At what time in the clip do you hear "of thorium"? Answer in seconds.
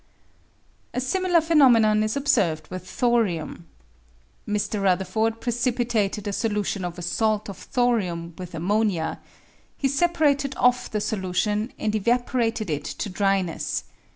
7.49-8.33